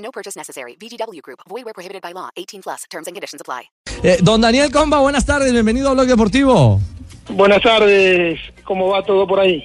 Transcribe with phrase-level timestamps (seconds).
[0.00, 0.76] No purchase necessary.
[0.80, 1.40] VGW Group.
[1.48, 2.30] Void where prohibited by law.
[2.36, 2.82] 18 plus.
[2.90, 3.70] Terms and conditions apply.
[4.02, 6.80] Eh, don Daniel Comba, buenas tardes, bienvenido a Blog Deportivo.
[7.28, 9.62] Buenas tardes, ¿cómo va todo por ahí?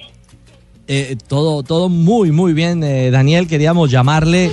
[0.88, 3.48] Eh, todo, todo muy, muy bien, eh, Daniel.
[3.48, 4.52] Queríamos llamarle,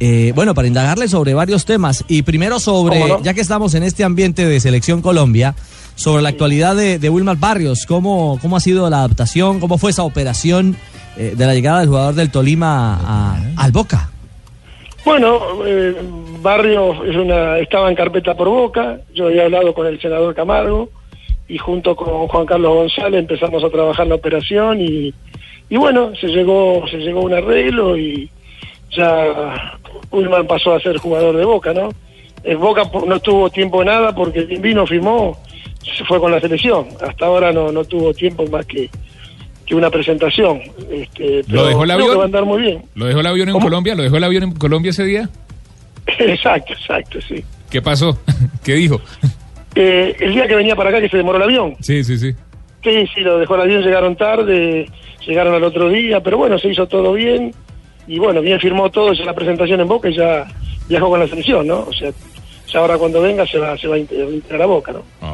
[0.00, 2.04] eh, bueno, para indagarle sobre varios temas.
[2.08, 5.54] Y primero sobre, ya que estamos en este ambiente de Selección Colombia,
[5.96, 7.84] sobre la actualidad de, de Wilmar Barrios.
[7.86, 9.60] ¿Cómo, ¿Cómo ha sido la adaptación?
[9.60, 10.76] ¿Cómo fue esa operación
[11.16, 14.10] eh, de la llegada del jugador del Tolima a- al Boca?
[15.04, 15.94] Bueno, eh,
[16.40, 20.88] Barrio es una, estaba en carpeta por boca, yo había hablado con el senador Camargo
[21.46, 25.12] y junto con Juan Carlos González empezamos a trabajar la operación y,
[25.68, 28.30] y bueno, se llegó, se llegó un arreglo y
[28.90, 29.78] ya
[30.10, 31.90] Ullman pasó a ser jugador de Boca, ¿no?
[32.42, 35.36] El Boca po- no tuvo tiempo nada porque vino, firmó,
[35.82, 36.88] se fue con la selección.
[37.06, 38.88] Hasta ahora no, no tuvo tiempo más que,
[39.66, 40.60] que una presentación.
[40.90, 42.18] Este, ¿Lo pero dejó el avión?
[42.18, 42.82] va a andar muy bien.
[42.94, 43.66] ¿Lo dejó el avión en ¿Cómo?
[43.66, 43.94] Colombia?
[43.94, 45.28] ¿Lo dejó el avión en Colombia ese día?
[46.18, 47.42] Exacto, exacto, sí.
[47.70, 48.18] ¿Qué pasó?
[48.64, 49.00] ¿Qué dijo?
[49.76, 51.74] Eh, el día que venía para acá que se demoró el avión.
[51.80, 52.32] Sí, sí, sí.
[52.84, 54.88] Sí, sí, lo dejó el avión, llegaron tarde,
[55.26, 57.52] llegaron al otro día, pero bueno, se hizo todo bien.
[58.06, 60.46] Y bueno, bien firmó todo, hizo la presentación en Boca y ya
[60.88, 61.80] viajó con la selección, ¿no?
[61.80, 62.12] O sea,
[62.68, 65.02] ya ahora cuando venga se va, se va a integrar a Boca, ¿no?
[65.20, 65.33] Ah.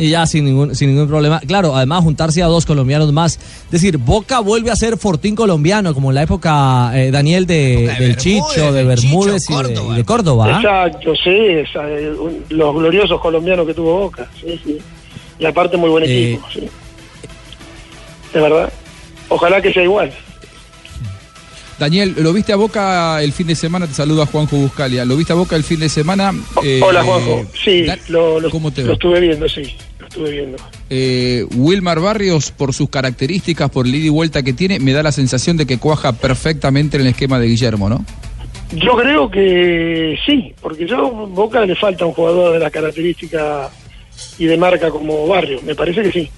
[0.00, 1.40] Y ya sin ningún, sin ningún problema.
[1.40, 3.34] Claro, además juntarse a dos colombianos más.
[3.64, 7.92] Es decir, Boca vuelve a ser Fortín colombiano, como en la época, eh, Daniel, de,
[7.98, 10.46] del Chicho, de Bermúdez y de, y de Córdoba.
[10.46, 10.56] ¿ah?
[10.60, 14.78] Exacto, sí, esa, eh, un- los gloriosos colombianos que tuvo Boca, sí, sí.
[15.40, 16.68] Y aparte muy buen Eh, equipo, sí.
[18.32, 18.72] De verdad.
[19.28, 20.12] Ojalá que sea igual.
[21.78, 23.86] Daniel, ¿lo viste a Boca el fin de semana?
[23.86, 25.04] Te saluda Juanjo Buscalia.
[25.04, 26.32] ¿Lo viste a Boca el fin de semana?
[26.64, 27.42] Eh, Hola, Juanjo.
[27.64, 29.62] Sí, Da- lo, lo- ¿Cómo te lo estuve viendo, sí,
[30.18, 30.58] estuve viendo.
[30.90, 35.02] Eh, Wilmar Barrios, por sus características, por el ida y vuelta que tiene, me da
[35.02, 38.04] la sensación de que cuaja perfectamente en el esquema de Guillermo, ¿no?
[38.72, 43.70] Yo creo que sí, porque yo Boca le falta un jugador de las características
[44.38, 46.30] y de marca como Barrio, me parece que sí.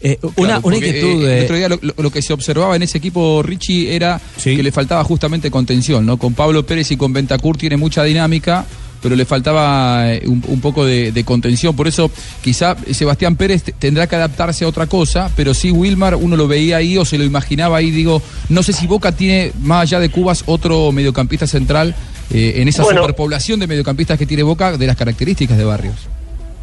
[0.00, 1.26] Eh, una, Claro, una inquietud.
[1.26, 4.56] eh, eh, el otro día lo, que se observaba en ese equipo, Richie, era Sí.
[4.56, 6.16] que le faltaba justamente contención, ¿no?
[6.18, 8.64] Con Pablo Pérez y con Bentacur tiene mucha dinámica,
[9.02, 11.74] pero le faltaba eh, un, un poco de, de contención.
[11.76, 12.10] Por eso,
[12.42, 16.48] quizá Sebastián Pérez te- tendrá que adaptarse a otra cosa, pero sí Wilmar, uno lo
[16.48, 17.90] veía ahí o se lo imaginaba ahí.
[17.90, 21.94] Digo, no sé si Boca tiene, más allá de Cubas, otro mediocampista central
[22.30, 23.00] eh, en esa Bueno.
[23.00, 25.94] superpoblación de mediocampistas que tiene Boca, de las características de Barrios.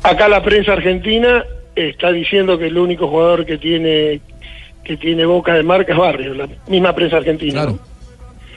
[0.04, 1.44] Acá la prensa argentina
[1.76, 4.22] está diciendo que el único jugador que tiene
[4.84, 7.54] que tiene Boca de marca es Barrio, la misma prensa argentina.
[7.54, 7.80] Claro.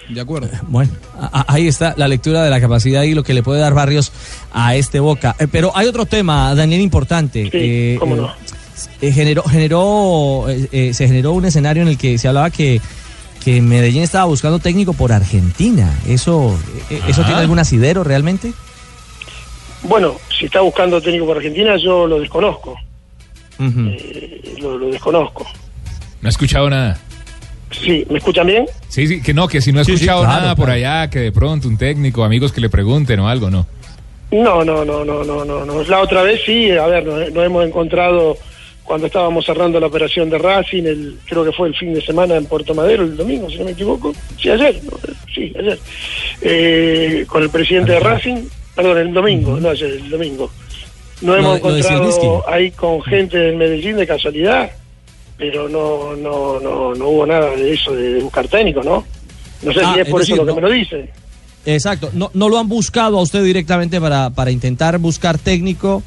[0.09, 0.49] De acuerdo.
[0.69, 3.61] Bueno, a- a- ahí está la lectura de la capacidad y lo que le puede
[3.61, 4.11] dar Barrios
[4.53, 5.37] a este Boca.
[5.39, 7.51] Eh, pero hay otro tema, Daniel, importante.
[7.51, 8.33] Sí, cómo no.
[9.03, 12.81] eh, generó, generó, eh, eh, se generó un escenario en el que se hablaba que,
[13.45, 15.93] que Medellín estaba buscando técnico por Argentina.
[16.07, 16.59] ¿Eso,
[16.91, 18.53] eh, ¿eso tiene algún asidero realmente?
[19.83, 22.77] Bueno, si está buscando técnico por Argentina, yo lo desconozco,
[23.61, 25.47] eh, lo, lo desconozco.
[26.21, 26.99] No he escuchado nada.
[27.71, 28.67] Sí, ¿me escuchan bien?
[28.89, 31.09] Sí, sí, que no, que si no he Sí, sí, escuchado claro, nada por allá,
[31.11, 33.67] que de pronto un técnico, amigos que le pregunten o algo, no.
[34.31, 35.83] No, no, no, no, no, no, no.
[35.85, 38.37] La otra vez sí, a ver, nos, nos hemos encontrado
[38.85, 42.37] cuando estábamos cerrando la operación de Racing, el, creo que fue el fin de semana
[42.37, 44.15] en Puerto Madero, el domingo, si no me equivoco.
[44.41, 44.93] Sí, ayer, ¿no?
[45.35, 45.79] sí, ayer.
[46.41, 50.51] Eh, con el presidente de Racing, perdón, el domingo, no ayer, el domingo.
[51.21, 54.71] Nos Lo hemos de- de encontrado ahí con gente del Medellín de casualidad,
[55.39, 59.07] pero no, no, no, no hubo nada de eso de, de buscar técnico, ¿no?
[59.63, 61.09] No sé Ah, si es es por decir, eso lo que no- me lo dicen.
[61.65, 62.11] Exacto.
[62.13, 66.03] No, no lo han buscado a usted directamente para, para intentar buscar técnico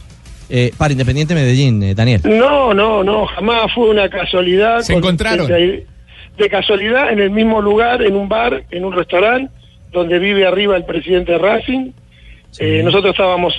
[0.50, 2.22] eh, para Independiente Medellín, eh, Daniel.
[2.26, 4.82] No, no, no, jamás fue una casualidad.
[4.82, 5.48] Se con- encontraron.
[5.48, 5.86] De,
[6.38, 9.52] de casualidad en el mismo lugar, en un bar, en un restaurante,
[9.92, 11.92] donde vive arriba el presidente de Racing.
[12.60, 13.54] Eh, nosotros estábamos,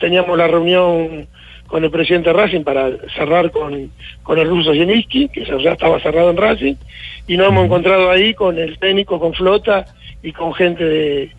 [0.00, 1.28] teníamos la reunión
[1.74, 3.90] con el presidente de Racing para cerrar con,
[4.22, 6.74] con el ruso Zielinski, que ya estaba cerrado en Racing,
[7.26, 9.84] y nos hemos encontrado ahí con el técnico, con Flota
[10.22, 11.30] y con gente de,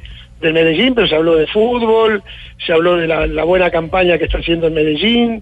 [0.42, 2.22] del Medellín, pero se habló de fútbol,
[2.66, 5.42] se habló de la, la buena campaña que está haciendo el Medellín,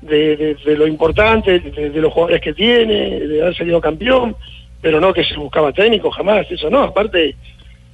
[0.00, 4.34] de, de- de lo importante, de, de los jugadores que tiene, de haber salido campeón,
[4.80, 7.36] pero no que se buscaba técnico, jamás, eso no, aparte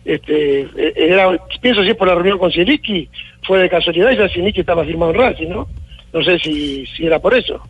[0.04, 3.08] este, eh, era, pienso si es por la reunión con Zielinski,
[3.42, 5.66] fue de casualidad ya Zielinski estaba firmado en Racing, ¿no?
[6.16, 7.60] No sé si, si era por eso.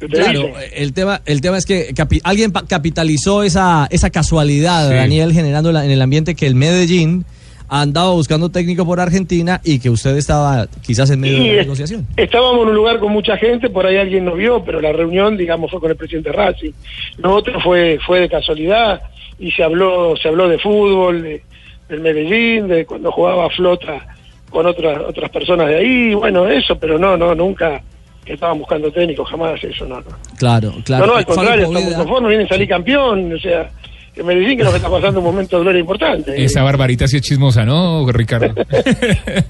[0.00, 0.54] ¿Qué te Claro, dicen?
[0.74, 4.94] el tema, el tema es que capi- alguien pa- capitalizó esa, esa casualidad, Sí.
[4.94, 7.24] Daniel, generando la- en el ambiente que el Medellín
[7.68, 11.52] andaba buscando técnico por Argentina y que usted estaba quizás en medio Y de la
[11.60, 12.06] es- negociación.
[12.16, 15.36] estábamos en un lugar con mucha gente, por ahí alguien nos vio, pero la reunión,
[15.36, 16.72] digamos, fue con el presidente Racing.
[17.18, 19.02] Lo otro fue fue de casualidad
[19.38, 21.42] y se habló se habló de fútbol, de,
[21.90, 24.06] del Medellín, de cuando jugaba Flota
[24.50, 27.82] con otras otras personas de ahí, bueno, eso, pero no, no, nunca
[28.24, 30.06] que estaban buscando técnicos, jamás eso, no, no.
[30.36, 31.06] Claro, claro.
[31.06, 33.70] no, no, al contrario, estamos conformes, vienen a salir campeón, o sea,
[34.16, 36.44] el Medellín que nos está pasando un momento de gloria importante.
[36.44, 38.54] Esa barbarita sí es chismosa, ¿no, Ricardo?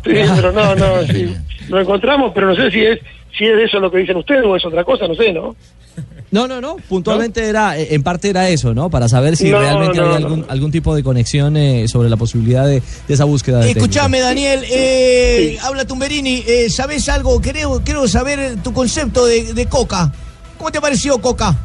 [0.05, 1.35] Sí, pero no, no, sí.
[1.69, 2.99] Lo encontramos, pero no sé si es
[3.37, 5.55] si es eso lo que dicen ustedes o es otra cosa, no sé, ¿no?
[6.31, 6.77] No, no, no.
[6.89, 8.91] Puntualmente era, eh, en parte era eso, ¿no?
[8.91, 10.27] Para saber si No, realmente no, había no.
[10.27, 13.71] algún, algún tipo de conexión eh, sobre la posibilidad de, de esa búsqueda de.
[13.71, 15.59] Escuchame, Daniel, eh, Sí.
[15.67, 17.41] habla Tumberini, eh, ¿sabés algo?
[17.41, 20.13] Quiero, quiero saber tu concepto de, de Coca.
[20.59, 21.57] ¿Cómo te pareció Coca?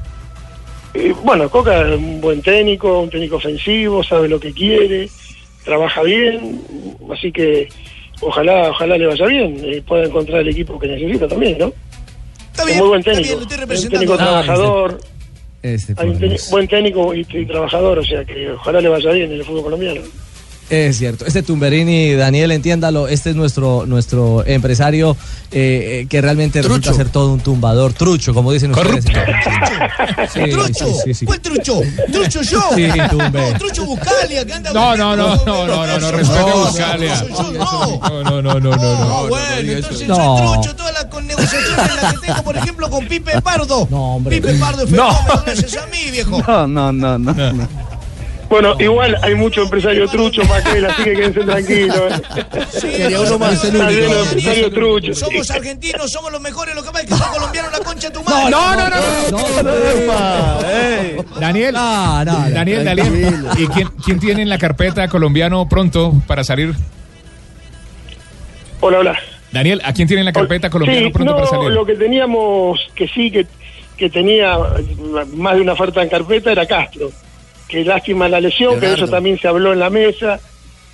[0.94, 5.09] Eh, bueno, Coca es un buen técnico, un técnico ofensivo, sabe lo que quiere,
[5.66, 6.62] trabaja bien,
[7.12, 7.68] así que
[8.21, 11.74] ojalá ojalá le vaya bien, y pueda encontrar el equipo que necesita también, ¿no?
[12.53, 14.00] Está Es bien, muy buen está técnico, bien, lo estoy un representando.
[14.00, 15.00] técnico Ah, trabajador,
[15.63, 19.11] Este, hay un técnico- buen técnico y, y trabajador, o sea que ojalá le vaya
[19.11, 20.01] bien en el fútbol colombiano.
[20.69, 21.25] Es cierto.
[21.25, 25.15] Este Tumberini, Daniel, entiéndalo, este es nuestro nuestro empresario
[25.51, 29.03] eh, eh, que realmente resulta ser todo un tumbador, trucho, como dicen ustedes.
[30.33, 30.85] Sí, ¿Trucho?
[30.88, 31.25] sí, sí, sí.
[31.25, 31.81] ¿Cuál trucho?
[32.11, 32.61] ¿Trucho yo?
[32.75, 33.51] Sí, Tumbe.
[33.51, 34.71] No, trucho Buscalia, que anda...
[34.73, 37.25] No, no, no, no, no, no, no, respete a Buscalia.
[37.29, 37.99] No.
[38.01, 40.75] No, no, no, no, no, bueno, entonces trucho
[41.44, 43.88] las con negociaciones las que tengo, por ejemplo, con Pipe Pardo.
[43.90, 44.36] No, hombre.
[44.42, 46.42] Pipe Pardo es fenómeno, gracias a mí, viejo.
[46.48, 47.68] No, no, no, no.
[48.50, 51.98] Bueno, igual hay mucho empresario trucho para que así que quédense tranquilos.
[51.98, 52.22] ¿eh?
[52.72, 54.04] Sí, Sería no, uno más, no, el no, único.
[54.04, 55.16] no, no, Empresario no, trucho.
[55.16, 58.13] Somos argentinos, somos los mejores, lo que pasa es que son colombianos la concha de
[58.13, 58.51] tu madre.
[58.51, 58.95] No, no, no,
[60.04, 61.40] no.
[61.40, 63.45] Daniel, No, no, no, Daniel, Daniel.
[63.57, 66.75] ¿Y quién, quién tiene en la carpeta colombiano pronto para salir?
[68.81, 69.18] Hola, hola.
[69.53, 71.69] Daniel, ¿a quién tiene en la carpeta colombiano Sí, pronto no, para salir?
[71.71, 73.45] lo que teníamos, que sí, que,
[73.95, 74.57] que tenía
[75.35, 77.11] más de una oferta en carpeta era Castro.
[77.67, 80.39] Que lástima la lesión, que de eso también se habló en la mesa.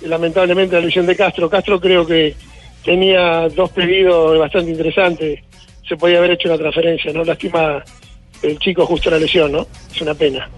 [0.02, 1.48] Lamentablemente la lesión de Castro.
[1.50, 2.34] Castro creo que
[2.84, 5.40] tenía dos pedidos bastante interesantes.
[5.88, 7.24] Se podía haber hecho una transferencia, ¿no?
[7.24, 7.82] Lástima
[8.42, 9.66] el chico justo la lesión, ¿no?
[9.92, 10.48] Es una pena.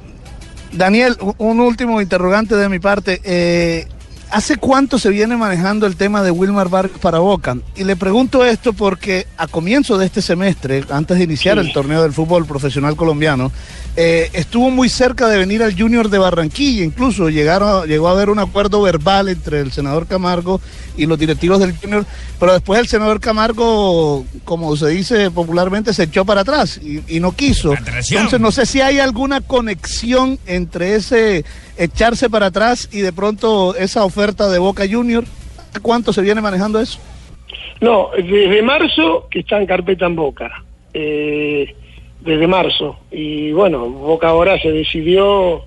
[0.73, 3.21] Daniel, un último interrogante de mi parte.
[3.25, 3.87] Eh,
[4.33, 7.55] ¿Hace cuánto se viene manejando el tema de Wilmar Vargas para Boca?
[7.77, 11.67] Y le pregunto esto porque a comienzo de este semestre, antes de iniciar Sí.
[11.67, 13.53] el torneo del fútbol profesional colombiano,
[13.95, 16.83] eh, estuvo muy cerca de venir al Junior de Barranquilla.
[16.83, 20.63] Incluso llegaron, llegó a haber un acuerdo verbal entre el senador Camargo
[20.97, 22.07] y los directivos del Junior,
[22.41, 27.21] pero después el senador Camargo, como se dice popularmente, se echó para atrás y, y
[27.21, 27.75] no quiso.
[28.17, 31.45] Entonces no sé si hay alguna conexión entre ese
[31.77, 35.25] echarse para atrás y de pronto esa oferta de Boca Junior.
[35.83, 36.99] ¿Cuánto se viene manejando eso?
[37.81, 40.65] No, desde marzo que está en carpeta en Boca.
[40.95, 41.75] Eh,
[42.21, 42.99] desde marzo.
[43.11, 45.65] Y bueno, Boca ahora se decidió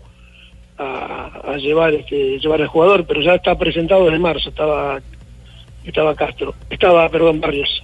[0.78, 4.50] a, a llevar este llevar al jugador, pero ya está presentado desde marzo.
[4.50, 5.02] Estaba
[5.84, 6.56] estaba Castro.
[6.70, 7.84] Estaba, perdón, Barrios.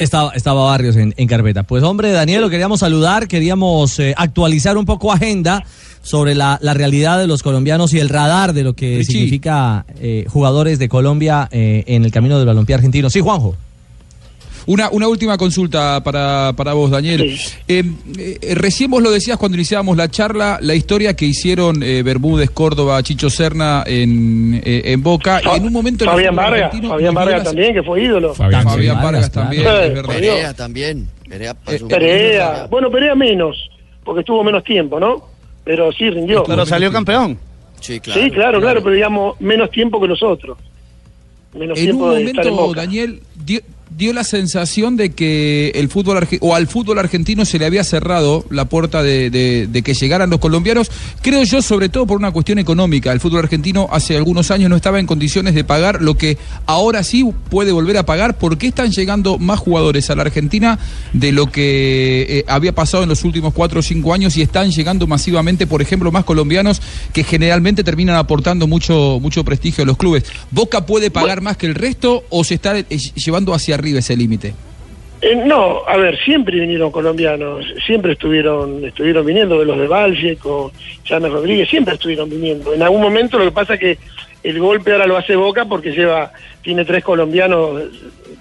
[0.00, 1.62] Estaba, estaba Barrios en, en carpeta.
[1.62, 5.62] Pues hombre, Daniel, lo queríamos saludar, queríamos eh, actualizar un poco agenda
[6.02, 9.12] sobre la, la realidad de los colombianos y el radar de lo que Richie.
[9.12, 13.10] significa eh, jugadores de Colombia eh, en el camino del balompié argentino.
[13.10, 13.54] Sí, Juanjo.
[14.70, 17.36] Una, una última consulta para, para vos, Daniel.
[17.36, 17.54] Sí.
[17.66, 17.82] Eh,
[18.16, 22.50] eh, recién vos lo decías cuando iniciábamos la charla, la historia que hicieron eh, Bermúdez,
[22.50, 25.40] Córdoba, Chicho Serna en, eh, en Boca.
[25.42, 28.32] Fa- en un momento Fabián Vargas, Fabián Vargas también, que fue ídolo.
[28.32, 28.94] Fabián, Fabián.
[28.94, 29.80] Vargas Vargas, también, claro.
[29.80, 30.14] es verdad.
[30.14, 31.08] Perea también.
[31.28, 31.88] Perea pasó.
[31.88, 32.66] Perea.
[32.70, 33.56] Bueno, Perea menos,
[34.04, 35.24] porque estuvo menos tiempo, ¿no?
[35.64, 36.44] Pero sí rindió.
[36.44, 37.36] Pero salió campeón.
[37.80, 38.20] Sí, claro.
[38.20, 40.56] sí, claro, claro, pero digamos menos tiempo que nosotros.
[41.54, 42.80] Menos En un tiempo de estar en momento, Boca.
[42.82, 43.20] Daniel,
[43.96, 48.44] dio, la sensación de que el fútbol o al fútbol argentino se le había cerrado
[48.50, 50.90] la puerta de, de- de que llegaran los colombianos.
[51.22, 53.12] Creo yo, sobre todo por una cuestión económica.
[53.12, 57.02] El fútbol argentino hace algunos años no estaba en condiciones de pagar lo que ahora
[57.02, 58.38] sí puede volver a pagar.
[58.38, 60.78] ¿Por qué están llegando más jugadores a la Argentina
[61.12, 64.70] de lo que eh, había pasado en los últimos cuatro o cinco años y están
[64.70, 66.80] llegando masivamente, por ejemplo, más colombianos
[67.12, 70.24] que generalmente terminan aportando mucho, mucho prestigio a los clubes?
[70.50, 74.16] ¿Boca puede pagar más que el resto o se está eh, llevando hacia arriba ese
[74.16, 74.54] límite?
[75.22, 80.36] Eh, no, a ver, siempre vinieron colombianos, siempre estuvieron estuvieron viniendo de los de Valle
[80.36, 80.70] con
[81.04, 82.72] James Rodríguez, siempre estuvieron viniendo.
[82.72, 83.98] En algún momento lo que pasa es que
[84.42, 86.32] el golpe ahora lo hace Boca porque lleva,
[86.62, 87.82] tiene tres colombianos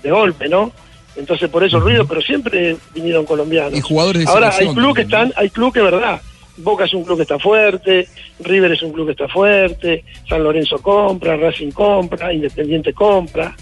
[0.02, 0.72] de golpe, ¿no?
[1.18, 3.78] Entonces por eso el ruido, pero siempre vinieron colombianos.
[3.78, 6.22] Y jugadores de Ahora hay clubes que están, hay clubes que verdad.
[6.56, 8.08] Boca es un club que está fuerte,
[8.40, 13.54] River es un club que está fuerte, San Lorenzo compra, Racing compra, Independiente compra.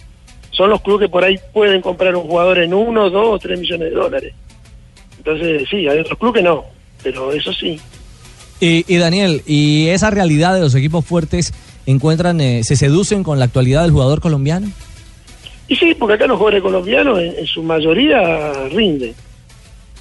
[0.58, 3.60] Son los clubes que por ahí pueden comprar un jugador en uno, dos o tres
[3.60, 4.34] millones de dólares.
[5.20, 6.66] Entonces sí, hay otros clubes que no,
[7.04, 7.80] pero eso sí.
[8.60, 11.54] Y, y Daniel, ¿y esa realidad de los equipos fuertes
[11.86, 14.72] encuentran, eh, se seducen con la actualidad del jugador colombiano?
[15.68, 19.14] Y sí, porque acá los jugadores colombianos en, en su mayoría rinden.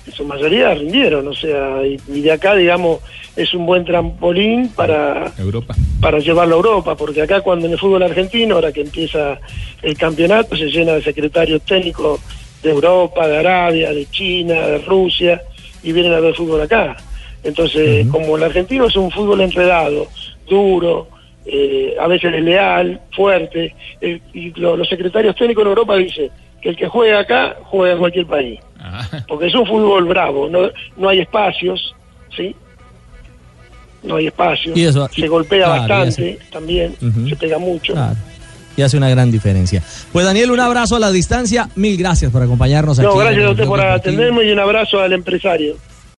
[0.06, 3.00] En su mayoría rindieron, o sea, y, y de acá, digamos,
[3.34, 5.74] es un buen trampolín para, Europa.
[6.00, 9.40] para llevarlo a Europa, porque acá cuando en el fútbol argentino, ahora que empieza
[9.82, 12.20] el campeonato, se llena de secretarios técnicos
[12.62, 15.42] de Europa, de Arabia, de China, de Rusia,
[15.82, 16.96] y vienen a ver fútbol acá.
[17.42, 20.06] Entonces, como el argentino es un fútbol enredado,
[20.48, 21.08] duro,
[21.44, 26.76] eh, a veces desleal, fuerte, y lo- los secretarios técnicos en Europa dicen que el
[26.76, 28.58] que juega acá juega en cualquier país,
[29.28, 31.94] porque es un fútbol bravo, no, no hay espacios,
[32.36, 32.54] ¿sí?
[34.02, 36.94] No hay espacios, Y eso- se golpea claro, bastante también,
[37.28, 37.92] se pega mucho.
[37.94, 38.16] Claro.
[38.76, 39.82] Y hace una gran diferencia.
[40.12, 41.66] Pues Daniel, un abrazo a la distancia.
[41.76, 43.08] Mil gracias por acompañarnos aquí.
[43.08, 45.76] No, gracias a usted por atenderme y un abrazo al empresario.